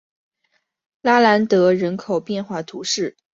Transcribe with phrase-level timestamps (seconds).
[1.03, 3.15] 拉兰德人口变化图示